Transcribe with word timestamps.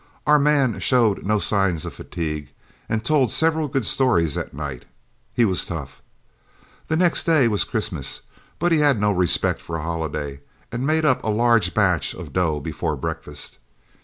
Our 0.25 0.39
man 0.39 0.79
showed 0.79 1.27
no 1.27 1.37
signs 1.37 1.85
of 1.85 1.93
fatigue, 1.93 2.49
and 2.89 3.05
told 3.05 3.29
several 3.31 3.67
good 3.67 3.85
stories 3.85 4.33
that 4.33 4.51
night. 4.51 4.85
He 5.31 5.45
was 5.45 5.63
tough. 5.63 6.01
The 6.87 6.95
next 6.97 7.25
day 7.25 7.47
was 7.47 7.63
Christmas, 7.63 8.21
but 8.57 8.71
he 8.71 8.79
had 8.79 8.99
no 8.99 9.11
respect 9.11 9.61
for 9.61 9.75
a 9.77 9.83
holiday, 9.83 10.39
and 10.71 10.87
made 10.87 11.05
up 11.05 11.23
a 11.23 11.29
large 11.29 11.75
batch 11.75 12.15
of 12.15 12.33
dough 12.33 12.59
before 12.59 12.95
breakfast. 12.95 13.59